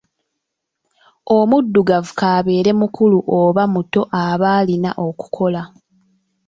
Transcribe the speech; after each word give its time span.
Omuddugavu 1.37 2.11
kaabeere 2.19 2.71
mukulu 2.79 3.17
oba 3.39 3.63
muto, 3.73 4.01
ab'alina 4.23 4.91
okukola. 5.07 5.61